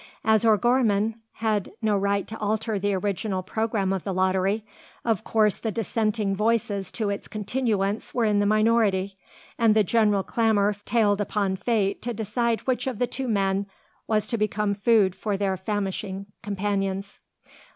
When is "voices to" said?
6.35-7.11